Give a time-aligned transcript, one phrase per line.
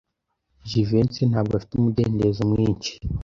[0.69, 2.93] Jivency ntabwo afite umudendezo mwinshi.